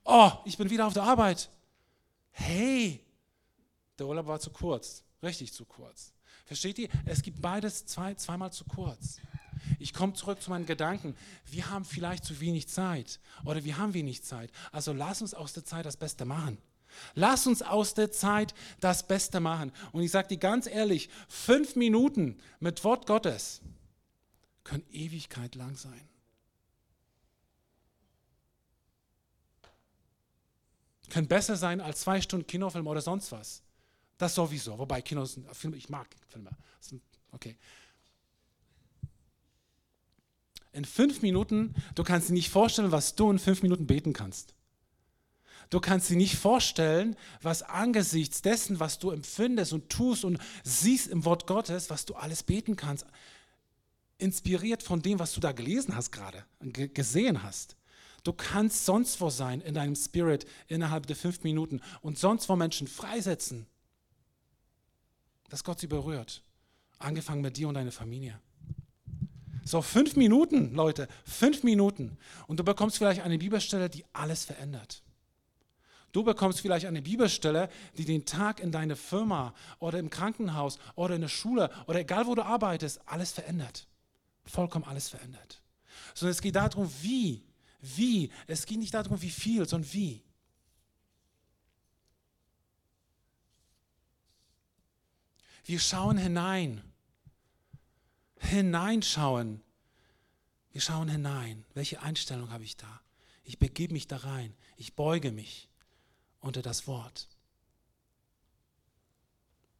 [0.07, 1.51] Oh, ich bin wieder auf der Arbeit.
[2.31, 3.05] Hey,
[3.99, 6.12] der Urlaub war zu kurz, richtig zu kurz.
[6.45, 6.88] Versteht ihr?
[7.05, 9.19] Es gibt beides zwei, zweimal zu kurz.
[9.81, 11.16] Ich komme zurück zu meinen Gedanken.
[11.47, 14.53] Wir haben vielleicht zu wenig Zeit oder wir haben wenig Zeit.
[14.71, 16.59] Also lass uns aus der Zeit das Beste machen.
[17.14, 19.73] Lass uns aus der Zeit das Beste machen.
[19.90, 23.61] Und ich sage dir ganz ehrlich, fünf Minuten mit Wort Gottes
[24.62, 26.09] können Ewigkeit lang sein.
[31.11, 33.62] Können besser sein als zwei Stunden Kinofilm oder sonst was.
[34.19, 34.79] Das sowieso.
[34.79, 36.51] Wobei Kinos Filme, ich mag Filme.
[37.33, 37.57] Okay.
[40.73, 44.55] In fünf Minuten, du kannst dir nicht vorstellen, was du in fünf Minuten beten kannst.
[45.71, 51.09] Du kannst dir nicht vorstellen, was angesichts dessen, was du empfindest und tust und siehst
[51.09, 53.07] im Wort Gottes, was du alles beten kannst.
[54.19, 57.77] Inspiriert von dem, was du da gelesen hast gerade, gesehen hast.
[58.27, 62.57] Du kannst sonst wo sein in deinem Spirit innerhalb der fünf Minuten und sonst wo
[62.57, 63.67] Menschen freisetzen,
[65.49, 66.43] dass Gott sie berührt.
[66.99, 68.41] Angefangen mit dir und deiner Familie.
[69.65, 72.19] So, fünf Minuten, Leute, fünf Minuten.
[72.49, 75.03] Und du bekommst vielleicht eine Bibelstelle, die alles verändert.
[76.11, 81.15] Du bekommst vielleicht eine Bibelstelle, die den Tag in deiner Firma oder im Krankenhaus oder
[81.15, 83.87] in der Schule oder egal wo du arbeitest, alles verändert.
[84.45, 85.62] Vollkommen alles verändert.
[86.15, 87.45] Sondern es geht darum, wie
[87.81, 88.31] wie?
[88.47, 90.23] Es geht nicht darum, wie viel, sondern wie.
[95.65, 96.83] Wir schauen hinein.
[98.39, 99.62] Hineinschauen.
[100.71, 101.65] Wir schauen hinein.
[101.75, 103.01] Welche Einstellung habe ich da?
[103.43, 104.55] Ich begebe mich da rein.
[104.77, 105.69] Ich beuge mich
[106.41, 107.29] unter das Wort.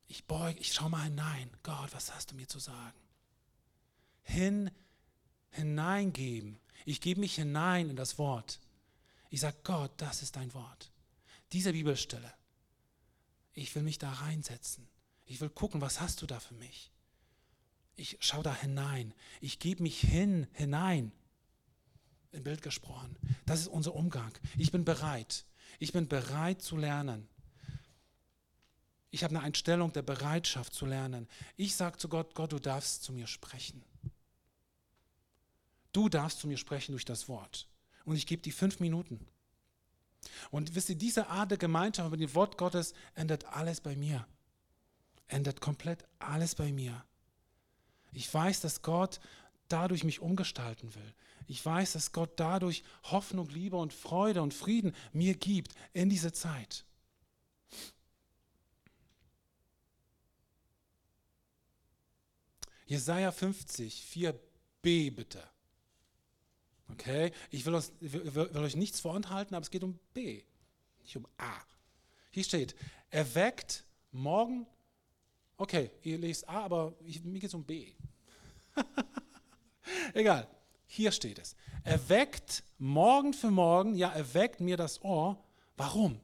[0.09, 1.51] Ich beuge, ich schaue mal hinein.
[1.63, 2.99] Gott, was hast du mir zu sagen?
[4.23, 4.71] Hin,
[5.51, 6.59] hineingeben.
[6.87, 8.59] Ich gebe mich hinein in das Wort.
[9.29, 10.90] Ich sage, Gott, das ist dein Wort.
[11.53, 12.33] Diese Bibelstelle.
[13.53, 14.88] Ich will mich da reinsetzen.
[15.27, 16.90] Ich will gucken, was hast du da für mich?
[17.96, 19.14] ich schaue da hinein.
[19.40, 21.12] Ich gebe mich hin, hinein.
[22.33, 23.16] Im Bild gesprochen.
[23.46, 24.33] Das ist unser Umgang.
[24.59, 25.46] Ich bin bereit.
[25.79, 27.29] Ich bin bereit zu lernen.
[29.11, 31.27] Ich habe eine Einstellung der Bereitschaft zu lernen.
[31.57, 33.83] Ich sage zu Gott, Gott, du darfst zu mir sprechen.
[35.97, 37.67] Du darfst zu mir sprechen durch das Wort.
[38.05, 39.27] Und ich gebe die fünf Minuten.
[40.51, 44.27] Und wisst ihr, diese Art der Gemeinschaft mit dem Wort Gottes ändert alles bei mir.
[45.27, 47.03] Ändert komplett alles bei mir.
[48.13, 49.21] Ich weiß, dass Gott
[49.69, 51.15] dadurch mich umgestalten will.
[51.47, 56.35] Ich weiß, dass Gott dadurch Hoffnung, Liebe und Freude und Frieden mir gibt in dieser
[56.35, 56.85] Zeit.
[62.85, 65.56] Jesaja 50, 4b bitte.
[66.92, 70.42] Okay, ich will, will, will euch nichts vorenthalten, aber es geht um B,
[71.03, 71.53] nicht um A.
[72.31, 72.77] Hier steht,
[73.11, 74.66] erweckt morgen,
[75.57, 77.92] okay, ihr lest A, aber ich, mir geht es um B.
[80.14, 80.49] Egal,
[80.87, 81.57] hier steht es.
[81.83, 85.42] Erweckt morgen für morgen, ja, erweckt mir das Ohr.
[85.77, 86.20] Warum?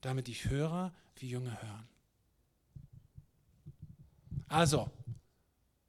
[0.00, 1.88] Damit ich höre, wie Jünger hören.
[4.48, 4.90] Also,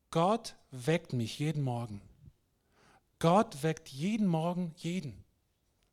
[0.10, 2.02] Gott weckt mich jeden Morgen.
[3.24, 5.24] Gott weckt jeden Morgen jeden.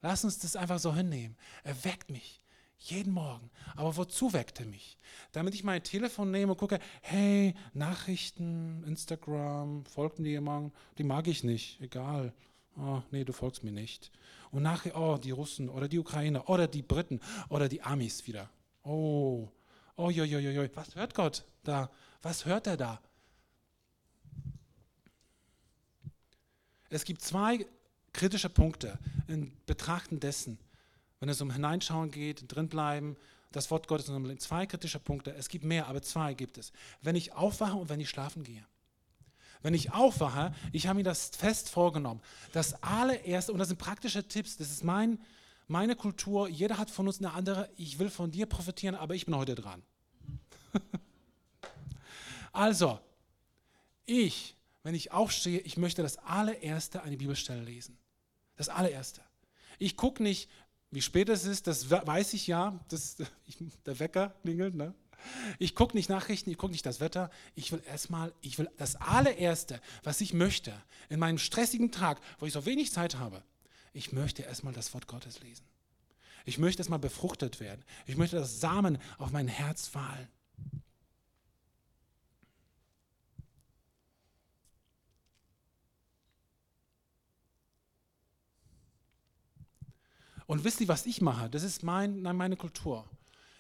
[0.03, 1.37] Lass uns das einfach so hinnehmen.
[1.63, 2.43] Er weckt mich
[2.77, 3.53] jeden Morgen.
[3.77, 4.99] Aber wozu weckt er mich?
[5.31, 10.75] Damit ich mein Telefon nehme und gucke, hey, Nachrichten, Instagram, folgt mir jemand?
[10.99, 12.35] Die mag ich nicht, egal.
[12.77, 14.11] Oh, nee, du folgst mir nicht.
[14.51, 18.51] Und nachher, oh, die Russen oder die Ukrainer oder die Briten oder die Amis wieder.
[18.83, 19.49] Oh,
[19.95, 20.69] oh, jo, jo, jo, jo.
[20.75, 21.93] was hört Gott da?
[22.23, 23.01] Was hört er da?
[26.91, 27.67] Es gibt zwei
[28.13, 28.99] kritische Punkte
[29.29, 30.59] in Betrachten dessen,
[31.21, 33.17] wenn es um Hineinschauen geht, drinbleiben,
[33.53, 35.35] das Wort Gottes, zwei kritische Punkte.
[35.35, 36.73] Es gibt mehr, aber zwei gibt es.
[37.03, 38.65] Wenn ich aufwache und wenn ich schlafen gehe.
[39.63, 42.21] Wenn ich aufwache, ich habe mir das fest vorgenommen.
[42.53, 45.21] Das allererste, und das sind praktische Tipps, das ist mein,
[45.69, 49.27] meine Kultur, jeder hat von uns eine andere, ich will von dir profitieren, aber ich
[49.27, 49.83] bin heute dran.
[52.53, 52.99] also,
[54.07, 57.99] ich wenn ich aufstehe, ich möchte das allererste eine Bibelstelle lesen.
[58.57, 59.23] Das allererste.
[59.79, 60.51] Ich gucke nicht,
[60.91, 63.17] wie spät es ist, das weiß ich ja, das,
[63.87, 64.75] der Wecker klingelt.
[64.75, 64.95] Ne?
[65.59, 67.31] Ich gucke nicht Nachrichten, ich gucke nicht das Wetter.
[67.55, 70.73] Ich will erstmal, ich will das allererste, was ich möchte,
[71.09, 73.43] in meinem stressigen Tag, wo ich so wenig Zeit habe,
[73.93, 75.65] ich möchte erstmal das Wort Gottes lesen.
[76.45, 77.85] Ich möchte erstmal befruchtet werden.
[78.07, 80.29] Ich möchte, dass Samen auf mein Herz fallen.
[90.51, 91.49] Und wisst ihr, was ich mache?
[91.49, 93.09] Das ist mein, meine Kultur.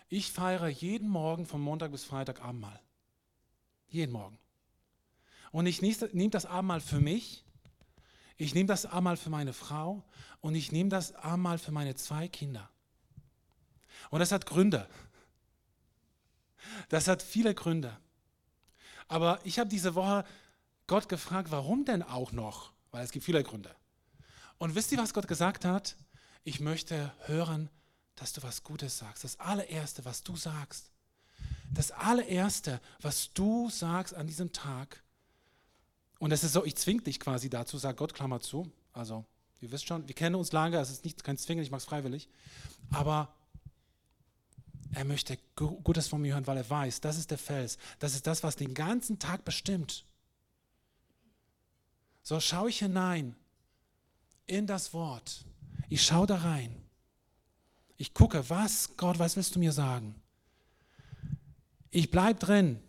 [0.09, 2.81] Ich feiere jeden Morgen von Montag bis Freitag Abendmahl.
[3.87, 4.41] Jeden Morgen.
[5.53, 7.45] Und ich nehme das Abendmahl für mich,
[8.39, 10.03] ich nehme das Abendmahl für meine Frau
[10.41, 12.69] und ich nehme das Abendmahl für meine zwei Kinder.
[14.11, 14.89] Und das hat Gründe.
[16.89, 17.97] Das hat viele Gründe.
[19.07, 20.25] Aber ich habe diese Woche
[20.89, 22.73] Gott gefragt, warum denn auch noch?
[22.91, 23.77] Weil es gibt viele Gründe.
[24.59, 25.95] Und wisst ihr, was Gott gesagt hat?
[26.45, 27.71] Ich möchte hören,
[28.17, 29.25] dass du was Gutes sagst.
[29.25, 30.91] Das allererste, was du sagst.
[31.73, 35.03] Das allererste, was du sagst an diesem Tag.
[36.19, 38.71] Und es ist so, ich zwinge dich quasi dazu, sagt Gott, Klammer zu.
[38.93, 39.25] Also,
[39.61, 41.85] ihr wisst schon, wir kennen uns lange, es ist nicht kein Zwingen, ich mache es
[41.87, 42.29] freiwillig.
[42.91, 43.35] Aber
[44.93, 47.79] er möchte Gutes von mir hören, weil er weiß, das ist der Fels.
[48.01, 50.05] Das ist das, was den ganzen Tag bestimmt.
[52.23, 53.37] So schaue ich hinein
[54.47, 55.45] in das Wort
[55.91, 56.75] ich schaue da rein.
[57.97, 60.15] Ich gucke, was, Gott, was willst du mir sagen?
[61.91, 62.81] Ich bleibe drin.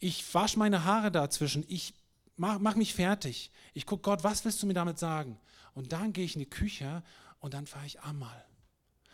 [0.00, 1.64] Ich wasche meine Haare dazwischen.
[1.68, 1.94] Ich
[2.36, 3.52] mach, mach mich fertig.
[3.74, 5.38] Ich gucke, Gott, was willst du mir damit sagen?
[5.72, 7.04] Und dann gehe ich in die Küche
[7.38, 8.44] und dann fahre ich einmal.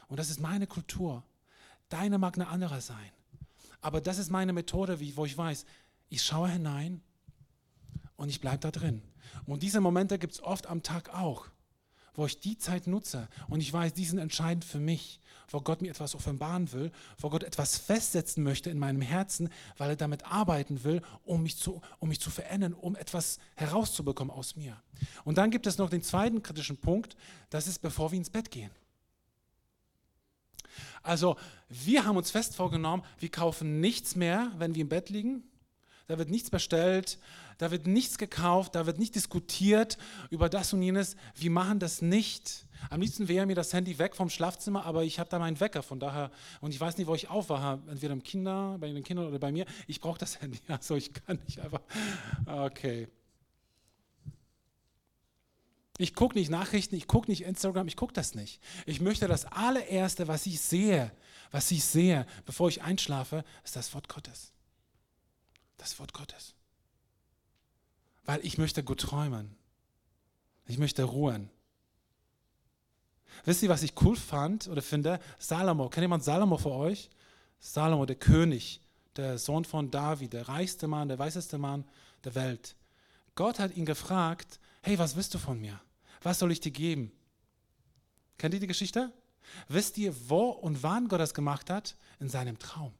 [0.08, 1.22] Und das ist meine Kultur.
[1.90, 3.12] Deine mag eine andere sein.
[3.82, 5.66] Aber das ist meine Methode, wie, wo ich weiß,
[6.08, 7.02] ich schaue hinein
[8.16, 9.02] und ich bleibe da drin.
[9.44, 11.50] Und diese Momente gibt es oft am Tag auch
[12.14, 15.82] wo ich die Zeit nutze und ich weiß, die sind entscheidend für mich, wo Gott
[15.82, 20.24] mir etwas offenbaren will, wo Gott etwas festsetzen möchte in meinem Herzen, weil er damit
[20.24, 24.80] arbeiten will, um mich zu, um mich zu verändern, um etwas herauszubekommen aus mir.
[25.24, 27.16] Und dann gibt es noch den zweiten kritischen Punkt,
[27.50, 28.70] das ist, bevor wir ins Bett gehen.
[31.02, 31.36] Also
[31.68, 35.44] wir haben uns fest vorgenommen, wir kaufen nichts mehr, wenn wir im Bett liegen.
[36.06, 37.18] Da wird nichts bestellt,
[37.58, 39.96] da wird nichts gekauft, da wird nicht diskutiert
[40.30, 41.16] über das und jenes.
[41.34, 42.66] Wir machen das nicht.
[42.90, 45.82] Am liebsten wäre mir das Handy weg vom Schlafzimmer, aber ich habe da meinen Wecker,
[45.82, 49.28] von daher, und ich weiß nicht, wo ich aufwache, entweder im Kinder, bei den Kindern
[49.28, 49.64] oder bei mir.
[49.86, 51.80] Ich brauche das Handy, also ich kann nicht einfach.
[52.46, 53.08] Okay.
[55.96, 58.60] Ich gucke nicht Nachrichten, ich gucke nicht Instagram, ich gucke das nicht.
[58.84, 61.12] Ich möchte das allererste, was ich sehe,
[61.52, 64.53] was ich sehe, bevor ich einschlafe, ist das Wort Gottes.
[65.84, 66.54] Das Wort Gottes.
[68.24, 69.54] Weil ich möchte gut träumen.
[70.64, 71.50] Ich möchte ruhen.
[73.44, 75.20] Wisst ihr, was ich cool fand oder finde?
[75.38, 75.90] Salomo.
[75.90, 77.10] Kennt jemand Salomo für euch?
[77.60, 78.80] Salomo, der König,
[79.16, 81.84] der Sohn von David, der reichste Mann, der weißeste Mann
[82.24, 82.76] der Welt.
[83.34, 85.78] Gott hat ihn gefragt, hey, was willst du von mir?
[86.22, 87.12] Was soll ich dir geben?
[88.38, 89.12] Kennt ihr die Geschichte?
[89.68, 91.94] Wisst ihr, wo und wann Gott das gemacht hat?
[92.20, 92.94] In seinem Traum.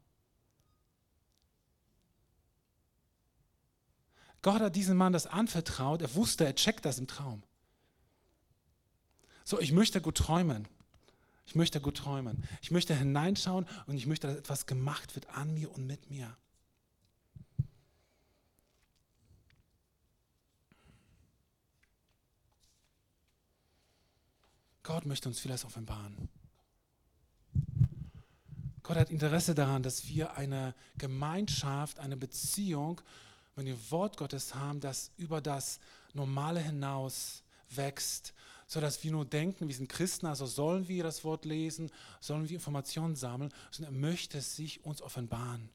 [4.45, 6.03] Gott hat diesem Mann das anvertraut.
[6.03, 7.43] Er wusste, er checkt das im Traum.
[9.43, 10.69] So, ich möchte gut träumen.
[11.47, 12.45] Ich möchte gut träumen.
[12.61, 16.37] Ich möchte hineinschauen und ich möchte, dass etwas gemacht wird an mir und mit mir.
[24.83, 26.29] Gott möchte uns vieles offenbaren.
[28.83, 33.01] Gott hat Interesse daran, dass wir eine Gemeinschaft, eine Beziehung
[33.57, 35.79] mit dem Wort Gottes haben, das über das
[36.13, 38.35] Normale hinaus wächst,
[38.67, 41.91] sodass wir nur denken, wir sind Christen, also sollen wir das Wort lesen,
[42.21, 45.71] sollen wir Informationen sammeln, sondern er möchte sich uns offenbaren.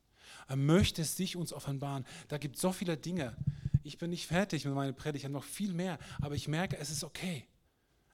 [0.48, 2.06] Er möchte sich uns offenbaren.
[2.28, 3.36] Da gibt es so viele Dinge.
[3.84, 6.78] Ich bin nicht fertig mit meiner Predigt, ich habe noch viel mehr, aber ich merke,
[6.78, 7.46] es ist okay.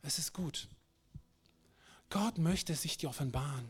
[0.01, 0.67] Es ist gut.
[2.09, 3.69] Gott möchte sich dir offenbaren.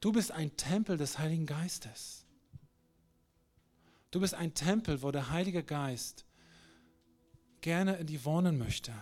[0.00, 2.21] Du bist ein Tempel des Heiligen Geistes.
[4.12, 6.26] Du bist ein Tempel, wo der Heilige Geist
[7.62, 8.92] gerne in die wohnen möchte.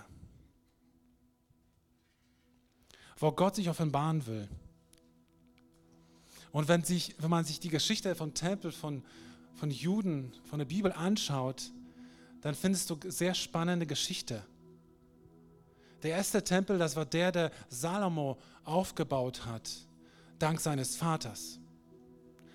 [3.18, 4.48] Wo Gott sich offenbaren will.
[6.52, 9.04] Und wenn, sich, wenn man sich die Geschichte von Tempel, von,
[9.54, 11.72] von Juden, von der Bibel anschaut,
[12.40, 14.44] dann findest du sehr spannende Geschichte.
[16.04, 19.70] Der erste Tempel, das war der, der Salomo aufgebaut hat,
[20.38, 21.58] dank seines Vaters.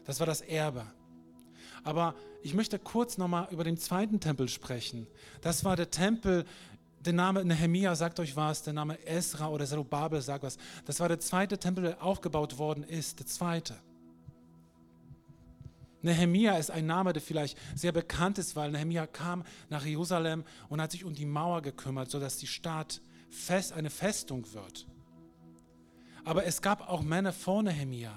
[0.06, 0.86] Das war das Erbe.
[1.86, 5.08] Aber ich möchte kurz nochmal über den zweiten Tempel sprechen.
[5.42, 6.44] Das war der Tempel,
[7.00, 10.58] der Name Nehemia sagt euch was, der Name Esra oder Zerubabel sagt was.
[10.86, 13.76] Das war der zweite Tempel, der aufgebaut worden ist, der zweite.
[16.02, 20.82] Nehemia ist ein Name, der vielleicht sehr bekannt ist, weil Nehemia kam nach Jerusalem und
[20.82, 24.88] hat sich um die Mauer gekümmert, sodass die Stadt fest, eine Festung wird.
[26.24, 28.12] Aber es gab auch Männer vor Nehemia.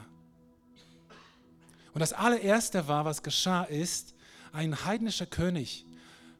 [1.98, 4.14] Und das allererste war, was geschah, ist,
[4.52, 5.84] ein heidnischer König,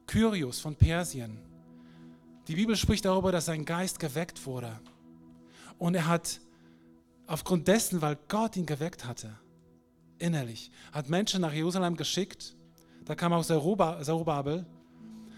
[0.07, 1.37] Kyrios von Persien.
[2.47, 4.79] Die Bibel spricht darüber, dass sein Geist geweckt wurde.
[5.77, 6.40] Und er hat
[7.27, 9.37] aufgrund dessen, weil Gott ihn geweckt hatte,
[10.21, 12.55] innerlich, hat Menschen nach Jerusalem geschickt.
[13.05, 14.64] Da kam auch Zerubabel.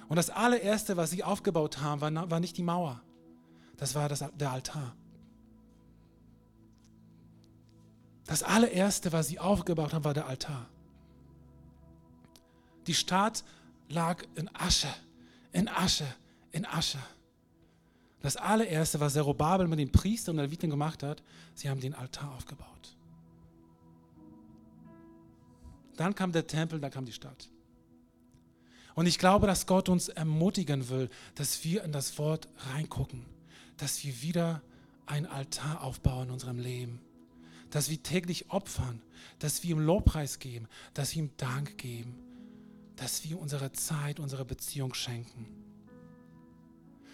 [0.07, 3.01] Und das allererste, was sie aufgebaut haben, war, nicht die Mauer.
[3.79, 4.95] Das war das, der Altar.
[8.31, 10.67] Das allererste, was sie aufgebaut haben, war der Altar.
[12.87, 13.43] Die Stadt
[13.89, 14.89] lag in Asche,
[15.53, 16.07] in Asche,
[16.53, 17.01] in Asche.
[18.23, 21.23] Das allererste, was Zerubabel mit den Priestern und Leviten gemacht hat,
[21.55, 22.97] sie haben den Altar aufgebaut.
[25.97, 27.49] Dann kam der Tempel, dann kam die Stadt.
[28.95, 33.27] Und ich glaube, dass Gott uns ermutigen will, dass wir in das Wort reingucken
[33.81, 34.63] dass wir wieder
[35.07, 37.01] ein Altar aufbauen in unserem Leben.
[37.71, 39.01] Dass wir täglich opfern,
[39.39, 42.17] dass wir ihm Lobpreis geben, dass wir ihm Dank geben,
[42.97, 45.47] dass wir unsere Zeit, unsere Beziehung schenken.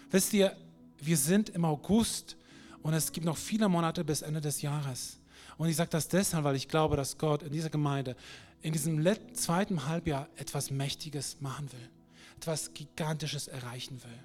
[0.09, 0.55] Wisst ihr,
[0.99, 2.37] wir sind im August
[2.81, 5.19] und es gibt noch viele Monate bis Ende des Jahres.
[5.57, 8.15] Und ich sage das deshalb, weil ich glaube, dass Gott in dieser Gemeinde
[8.61, 11.89] in diesem zweiten Halbjahr etwas Mächtiges machen will,
[12.37, 14.19] etwas Gigantisches erreichen will.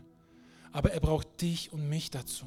[0.72, 2.46] Aber er braucht dich und mich dazu.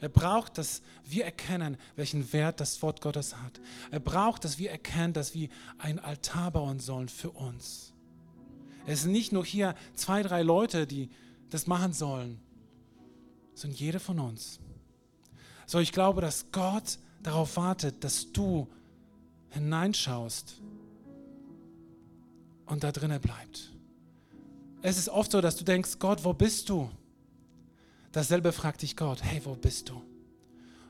[0.00, 3.60] Er braucht, dass wir erkennen, welchen Wert das Wort Gottes hat.
[3.90, 7.92] Er braucht, dass wir erkennen, dass wir einen Altar bauen sollen für uns.
[8.86, 11.10] Es sind nicht nur hier zwei, drei Leute, die
[11.50, 12.40] das machen sollen,
[13.54, 14.60] sondern jeder von uns.
[15.66, 18.68] So, ich glaube, dass Gott darauf wartet, dass du
[19.50, 20.60] hineinschaust
[22.66, 23.72] und da drinnen bleibt.
[24.80, 26.88] Es ist oft so, dass du denkst, Gott, wo bist du?
[28.12, 30.02] Dasselbe fragt dich Gott, hey, wo bist du?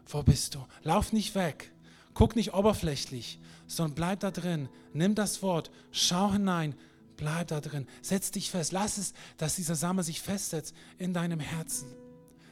[0.06, 0.64] Wo bist du?
[0.82, 1.72] Lauf nicht weg.
[2.14, 4.68] Guck nicht oberflächlich, sondern bleib da drin.
[4.92, 6.74] Nimm das Wort, schau hinein,
[7.16, 7.86] bleib da drin.
[8.02, 8.72] Setz dich fest.
[8.72, 11.88] Lass es, dass dieser Same sich festsetzt in deinem Herzen.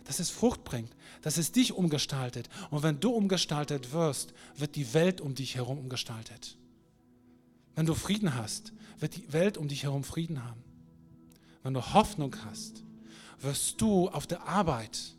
[0.05, 2.49] Dass es Frucht bringt, dass es dich umgestaltet.
[2.71, 6.57] Und wenn du umgestaltet wirst, wird die Welt um dich herum umgestaltet.
[7.75, 10.63] Wenn du Frieden hast, wird die Welt um dich herum Frieden haben.
[11.63, 12.85] Wenn du Hoffnung hast,
[13.41, 15.17] wirst du auf der Arbeit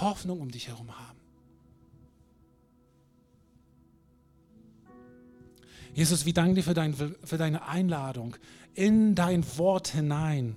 [0.00, 1.18] Hoffnung um dich herum haben.
[5.94, 8.36] Jesus, wir danken dir für, dein, für deine Einladung
[8.74, 10.54] in dein Wort hinein,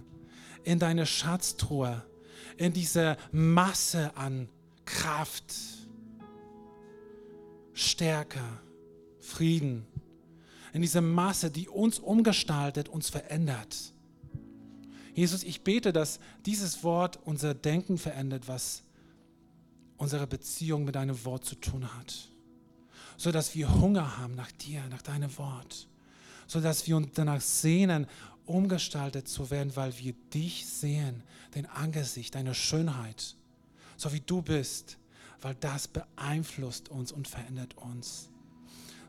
[0.64, 2.04] in deine Schatztruhe,
[2.58, 4.50] in diese Masse an
[4.86, 5.56] Kraft,
[7.74, 8.44] Stärke,
[9.20, 9.88] Frieden,
[10.74, 13.94] in diese Masse, die uns umgestaltet, uns verändert.
[15.14, 18.84] Jesus, ich bete, dass dieses Wort unser Denken verändert, was
[19.98, 22.30] unsere Beziehung mit deinem Wort zu tun hat.
[23.18, 25.88] So dass wir Hunger haben nach dir, nach deinem Wort.
[26.48, 28.08] So dass wir uns danach sehnen,
[28.46, 33.36] umgestaltet zu werden, weil wir dich sehen, dein Angesicht, deine Schönheit,
[33.98, 34.98] so wie du bist,
[35.42, 38.30] weil das beeinflusst uns und verändert uns.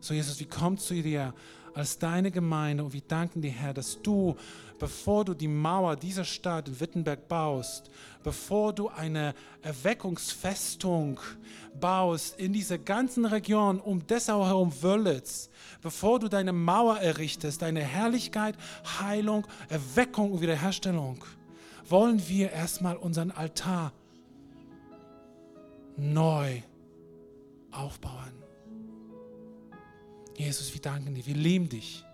[0.00, 1.34] So Jesus, wir kommen zu dir
[1.74, 4.36] als deine Gemeinde und wir danken dir, Herr, dass du,
[4.78, 7.90] bevor du die Mauer dieser Stadt in Wittenberg baust,
[8.22, 11.20] bevor du eine Erweckungsfestung
[11.80, 15.50] baust in dieser ganzen Region um Dessau herum Wörlitz,
[15.80, 18.56] bevor du deine Mauer errichtest, deine Herrlichkeit,
[19.00, 21.24] Heilung, Erweckung und Wiederherstellung,
[21.88, 23.92] wollen wir erstmal unseren Altar
[25.96, 26.62] neu
[27.70, 28.41] aufbauen.
[30.42, 32.04] Jesus, wir danken dir, wir lieben dich.